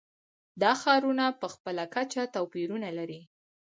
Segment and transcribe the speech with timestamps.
[0.61, 3.21] دا ښارونه په خپله کچه توپیرونه لري.